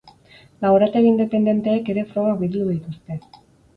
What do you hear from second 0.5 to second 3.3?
Laborategi independenteek ere frogak bildu dituzte.